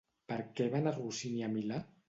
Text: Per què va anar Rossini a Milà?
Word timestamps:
Per 0.31 0.37
què 0.59 0.67
va 0.75 0.81
anar 0.81 0.95
Rossini 0.97 1.47
a 1.51 1.53
Milà? 1.55 1.83